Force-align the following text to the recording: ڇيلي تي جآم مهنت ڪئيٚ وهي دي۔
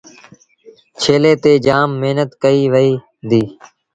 ڇيلي 1.01 1.33
تي 1.43 1.51
جآم 1.65 1.89
مهنت 2.01 2.29
ڪئيٚ 2.43 2.71
وهي 2.73 2.93
دي۔ 3.29 3.43